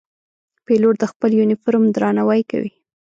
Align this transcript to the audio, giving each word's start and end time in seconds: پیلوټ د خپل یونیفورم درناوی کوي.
پیلوټ 0.65 0.95
د 0.99 1.03
خپل 1.11 1.29
یونیفورم 1.39 1.83
درناوی 1.95 2.41
کوي. 2.51 2.71